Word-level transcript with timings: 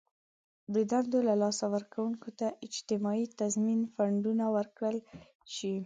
د 0.73 0.75
دندو 0.91 1.19
له 1.27 1.33
لاسه 1.41 1.65
ورکوونکو 1.75 2.29
ته 2.39 2.47
اجتماعي 2.67 3.25
تضمین 3.39 3.79
فنډونه 3.93 4.45
ورکړل 4.55 4.97
شي. 5.55 5.75